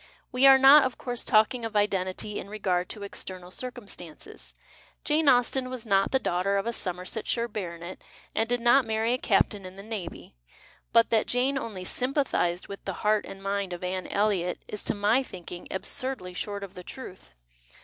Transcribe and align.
We 0.31 0.47
are 0.47 0.57
not, 0.57 0.83
of 0.83 0.97
course, 0.97 1.23
talking 1.23 1.63
of 1.63 1.75
identity 1.75 2.39
in 2.39 2.49
regard 2.49 2.89
to 2.89 3.03
external 3.03 3.51
circumstances. 3.51 4.55
Jane 5.03 5.29
Austen 5.29 5.69
was 5.69 5.85
not 5.85 6.09
the 6.09 6.17
daughter 6.17 6.57
of 6.57 6.65
a 6.65 6.73
Somersetshire 6.73 7.47
baronet 7.47 8.03
and 8.33 8.49
did 8.49 8.61
not 8.61 8.83
marry 8.87 9.13
a 9.13 9.19
captain 9.19 9.63
in 9.63 9.75
the 9.75 9.83
navy. 9.83 10.33
But 10.91 11.11
that 11.11 11.27
Jane 11.27 11.55
only" 11.55 11.83
sympathized" 11.99 12.67
svith 12.67 12.79
the 12.85 12.93
heart 13.05 13.27
and 13.27 13.43
mind 13.43 13.73
of 13.73 13.83
Anne 13.83 14.07
Elliot 14.07 14.57
is 14.67 14.83
to 14.85 14.95
my 14.95 15.21
thinking 15.21 15.67
absurdly 15.69 16.33
short 16.33 16.63
of 16.63 16.73
the 16.73 16.83
truth. 16.83 17.35